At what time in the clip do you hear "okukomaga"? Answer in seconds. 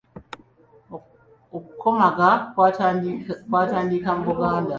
1.57-2.29